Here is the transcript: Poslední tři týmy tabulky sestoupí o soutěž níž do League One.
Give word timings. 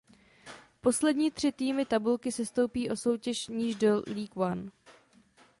Poslední 0.81 1.31
tři 1.31 1.51
týmy 1.51 1.85
tabulky 1.85 2.31
sestoupí 2.31 2.89
o 2.89 2.95
soutěž 2.95 3.47
níž 3.47 3.75
do 3.75 4.03
League 4.07 4.37
One. 4.37 4.71